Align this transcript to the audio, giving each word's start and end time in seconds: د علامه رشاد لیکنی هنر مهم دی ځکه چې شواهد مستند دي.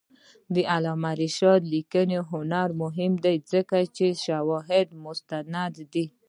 د 0.53 0.55
علامه 0.73 1.11
رشاد 1.21 1.61
لیکنی 1.73 2.17
هنر 2.31 2.69
مهم 2.81 3.13
دی 3.23 3.35
ځکه 3.51 3.77
چې 3.95 4.05
شواهد 4.25 4.87
مستند 5.05 5.75
دي. 5.93 6.05